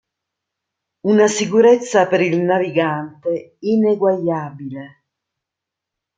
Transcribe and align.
Una 1.11 1.27
sicurezza 1.27 2.07
per 2.07 2.21
il 2.21 2.39
navigante 2.39 3.57
ineguagliabile. 3.59 5.03